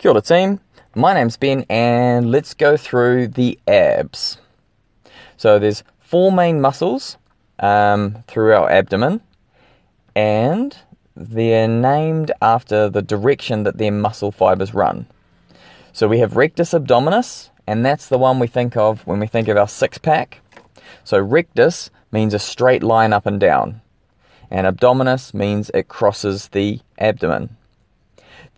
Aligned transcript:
Kia 0.00 0.12
ora 0.12 0.22
team, 0.22 0.60
my 0.94 1.12
name's 1.12 1.36
Ben 1.36 1.66
and 1.68 2.30
let's 2.30 2.54
go 2.54 2.78
through 2.78 3.28
the 3.28 3.58
abs. 3.68 4.38
So 5.36 5.58
there's 5.58 5.84
four 5.98 6.32
main 6.32 6.58
muscles 6.58 7.18
um, 7.58 8.24
through 8.26 8.54
our 8.54 8.70
abdomen 8.70 9.20
and 10.16 10.74
they're 11.14 11.68
named 11.68 12.32
after 12.40 12.88
the 12.88 13.02
direction 13.02 13.64
that 13.64 13.76
their 13.76 13.92
muscle 13.92 14.32
fibers 14.32 14.72
run. 14.72 15.04
So 15.92 16.08
we 16.08 16.20
have 16.20 16.34
rectus 16.34 16.70
abdominis 16.70 17.50
and 17.66 17.84
that's 17.84 18.08
the 18.08 18.16
one 18.16 18.38
we 18.38 18.46
think 18.46 18.78
of 18.78 19.06
when 19.06 19.20
we 19.20 19.26
think 19.26 19.48
of 19.48 19.58
our 19.58 19.68
six 19.68 19.98
pack. 19.98 20.40
So 21.04 21.18
rectus 21.18 21.90
means 22.10 22.32
a 22.32 22.38
straight 22.38 22.82
line 22.82 23.12
up 23.12 23.26
and 23.26 23.38
down 23.38 23.82
and 24.50 24.66
abdominis 24.66 25.34
means 25.34 25.70
it 25.74 25.88
crosses 25.88 26.48
the 26.48 26.80
abdomen. 26.96 27.58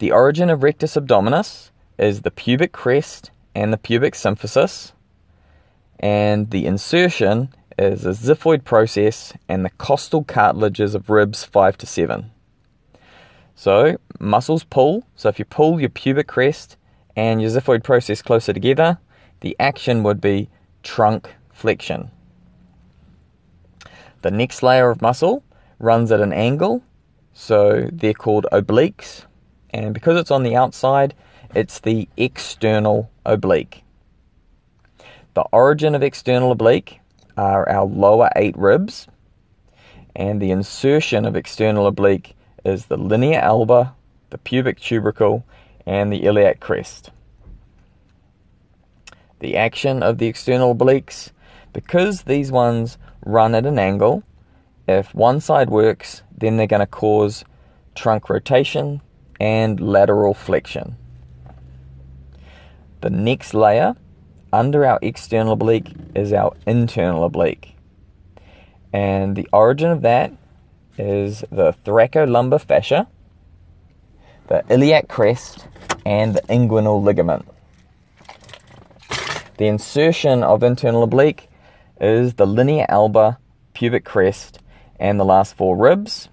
The 0.02 0.10
origin 0.10 0.50
of 0.50 0.64
rectus 0.64 0.96
abdominis 0.96 1.70
is 1.96 2.22
the 2.22 2.32
pubic 2.32 2.72
crest 2.72 3.30
and 3.54 3.72
the 3.72 3.76
pubic 3.76 4.14
symphysis, 4.14 4.94
and 6.00 6.50
the 6.50 6.66
insertion 6.66 7.50
is 7.78 8.04
a 8.04 8.08
xiphoid 8.08 8.64
process 8.64 9.32
and 9.48 9.64
the 9.64 9.70
costal 9.70 10.24
cartilages 10.24 10.96
of 10.96 11.08
ribs 11.08 11.44
5 11.44 11.78
to 11.78 11.86
7. 11.86 12.32
So, 13.54 13.96
muscles 14.18 14.64
pull. 14.64 15.06
So, 15.14 15.28
if 15.28 15.38
you 15.38 15.44
pull 15.44 15.78
your 15.78 15.88
pubic 15.88 16.26
crest 16.26 16.76
and 17.14 17.40
your 17.40 17.52
xiphoid 17.52 17.84
process 17.84 18.22
closer 18.22 18.52
together, 18.52 18.98
the 19.38 19.54
action 19.60 20.02
would 20.02 20.20
be 20.20 20.50
trunk 20.82 21.32
flexion. 21.52 22.10
The 24.22 24.32
next 24.32 24.64
layer 24.64 24.90
of 24.90 25.00
muscle 25.00 25.44
runs 25.78 26.10
at 26.10 26.20
an 26.20 26.32
angle, 26.32 26.82
so 27.32 27.88
they're 27.92 28.14
called 28.14 28.48
obliques 28.50 29.26
and 29.72 29.94
because 29.94 30.18
it's 30.18 30.30
on 30.30 30.42
the 30.42 30.56
outside, 30.56 31.14
it's 31.54 31.80
the 31.80 32.08
external 32.16 33.10
oblique. 33.24 33.84
The 35.34 35.44
origin 35.52 35.94
of 35.94 36.02
external 36.02 36.52
oblique 36.52 37.00
are 37.36 37.68
our 37.68 37.84
lower 37.84 38.30
eight 38.36 38.56
ribs, 38.56 39.06
and 40.14 40.40
the 40.40 40.50
insertion 40.50 41.24
of 41.24 41.36
external 41.36 41.86
oblique 41.86 42.36
is 42.64 42.86
the 42.86 42.96
linea 42.96 43.40
alba, 43.40 43.94
the 44.30 44.38
pubic 44.38 44.78
tubercle, 44.80 45.44
and 45.86 46.12
the 46.12 46.24
iliac 46.24 46.60
crest. 46.60 47.10
The 49.40 49.56
action 49.56 50.02
of 50.02 50.18
the 50.18 50.26
external 50.26 50.74
obliques, 50.74 51.30
because 51.72 52.22
these 52.22 52.52
ones 52.52 52.98
run 53.24 53.54
at 53.54 53.66
an 53.66 53.78
angle, 53.78 54.22
if 54.86 55.14
one 55.14 55.40
side 55.40 55.70
works, 55.70 56.22
then 56.36 56.56
they're 56.56 56.66
going 56.66 56.80
to 56.80 56.86
cause 56.86 57.44
trunk 57.94 58.28
rotation, 58.28 59.00
and 59.42 59.80
lateral 59.80 60.34
flexion. 60.34 60.96
The 63.00 63.10
next 63.10 63.54
layer 63.54 63.96
under 64.52 64.86
our 64.86 65.00
external 65.02 65.54
oblique 65.54 65.92
is 66.14 66.32
our 66.32 66.54
internal 66.64 67.24
oblique. 67.24 67.74
And 68.92 69.34
the 69.34 69.48
origin 69.52 69.90
of 69.90 70.02
that 70.02 70.32
is 70.96 71.40
the 71.50 71.74
thoracolumbar 71.84 72.60
fascia, 72.60 73.08
the 74.46 74.62
iliac 74.70 75.08
crest, 75.08 75.66
and 76.06 76.36
the 76.36 76.42
inguinal 76.42 77.02
ligament. 77.02 77.44
The 79.58 79.66
insertion 79.66 80.44
of 80.44 80.62
internal 80.62 81.02
oblique 81.02 81.48
is 82.00 82.34
the 82.34 82.46
linea 82.46 82.86
alba, 82.88 83.38
pubic 83.74 84.04
crest, 84.04 84.60
and 85.00 85.18
the 85.18 85.24
last 85.24 85.56
four 85.56 85.76
ribs, 85.76 86.28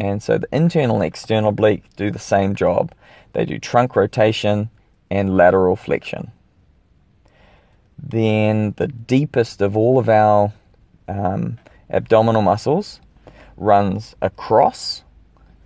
and 0.00 0.22
so 0.22 0.38
the 0.38 0.48
internal 0.50 0.96
and 0.96 1.04
external 1.04 1.50
oblique 1.50 1.84
do 1.96 2.10
the 2.10 2.18
same 2.18 2.54
job. 2.54 2.92
They 3.32 3.44
do 3.44 3.58
trunk 3.58 3.94
rotation 3.94 4.70
and 5.10 5.36
lateral 5.36 5.76
flexion. 5.76 6.32
Then 7.98 8.74
the 8.76 8.88
deepest 8.88 9.60
of 9.60 9.76
all 9.76 9.98
of 9.98 10.08
our 10.08 10.52
um, 11.06 11.58
abdominal 11.90 12.40
muscles 12.40 13.00
runs 13.56 14.16
across, 14.22 15.04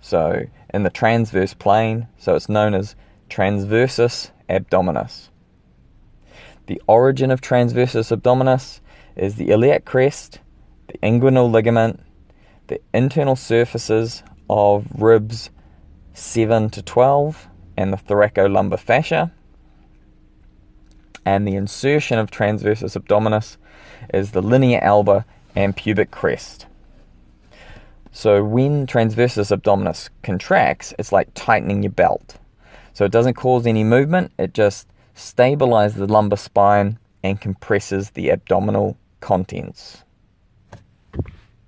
so 0.01 0.43
in 0.73 0.83
the 0.83 0.89
transverse 0.89 1.53
plane, 1.53 2.07
so 2.17 2.35
it's 2.35 2.49
known 2.49 2.73
as 2.73 2.95
transversus 3.29 4.31
abdominis. 4.49 5.29
The 6.67 6.81
origin 6.87 7.31
of 7.31 7.39
transversus 7.39 8.15
abdominis 8.15 8.81
is 9.15 9.35
the 9.35 9.51
iliac 9.51 9.85
crest, 9.85 10.39
the 10.87 10.97
inguinal 10.97 11.49
ligament, 11.49 12.01
the 12.67 12.81
internal 12.93 13.35
surfaces 13.35 14.23
of 14.49 14.85
ribs 14.95 15.49
7 16.13 16.69
to 16.71 16.81
12 16.81 17.47
and 17.77 17.91
the 17.91 17.97
thoracolumbar 17.97 18.79
fascia. 18.79 19.31
And 21.25 21.47
the 21.47 21.55
insertion 21.55 22.19
of 22.19 22.29
transversus 22.31 22.95
abdominis 22.95 23.57
is 24.13 24.31
the 24.31 24.41
linea 24.41 24.79
alba 24.79 25.25
and 25.55 25.75
pubic 25.75 26.11
crest. 26.11 26.67
So 28.11 28.43
when 28.43 28.87
transversus 28.87 29.55
abdominis 29.55 30.09
contracts, 30.23 30.93
it's 30.97 31.11
like 31.11 31.29
tightening 31.33 31.83
your 31.83 31.91
belt. 31.91 32.37
So 32.93 33.03
it 33.03 33.11
doesn't 33.11 33.33
cause 33.33 33.67
any 33.67 33.83
movement, 33.83 34.31
it 34.37 34.53
just 34.53 34.87
stabilizes 35.15 35.95
the 35.95 36.07
lumbar 36.07 36.37
spine 36.37 36.97
and 37.23 37.41
compresses 37.41 38.11
the 38.11 38.29
abdominal 38.29 38.97
contents. 39.19 40.03